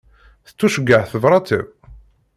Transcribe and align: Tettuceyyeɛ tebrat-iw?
Tettuceyyeɛ 0.45 1.01
tebrat-iw? 1.11 1.65